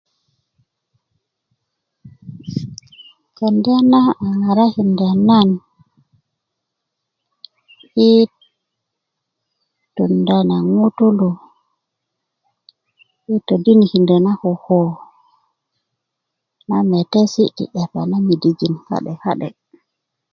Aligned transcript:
kenda 3.37 3.75
na 3.91 4.01
a 4.25 4.27
ŋarakinda 4.43 5.09
nan 5.29 5.49
i 8.07 8.07
tunda 9.95 10.37
na 10.49 10.57
ŋutulu 10.77 11.31
i 13.33 13.35
todinikindö 13.47 14.15
na 14.25 14.33
koko 14.41 14.79
na 16.67 16.77
metesi 16.89 17.43
ti 17.55 17.65
'depa 17.69 18.01
na 18.09 18.17
midijin 18.27 18.75
ka'de 18.87 19.13
ka'de 19.23 19.49